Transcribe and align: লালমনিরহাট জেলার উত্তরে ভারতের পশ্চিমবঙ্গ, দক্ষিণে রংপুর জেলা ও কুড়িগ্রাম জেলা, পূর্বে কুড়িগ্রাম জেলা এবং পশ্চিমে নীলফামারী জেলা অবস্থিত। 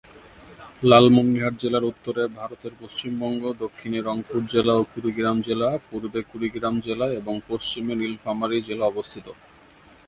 লালমনিরহাট 0.83 1.55
জেলার 1.61 1.83
উত্তরে 1.83 2.23
ভারতের 2.39 2.73
পশ্চিমবঙ্গ, 2.81 3.43
দক্ষিণে 3.63 3.99
রংপুর 4.01 4.41
জেলা 4.53 4.73
ও 4.75 4.83
কুড়িগ্রাম 4.91 5.37
জেলা, 5.47 5.69
পূর্বে 5.89 6.19
কুড়িগ্রাম 6.29 6.75
জেলা 6.79 7.07
এবং 7.19 7.35
পশ্চিমে 7.47 7.93
নীলফামারী 8.01 8.57
জেলা 8.61 8.85
অবস্থিত। 8.87 9.27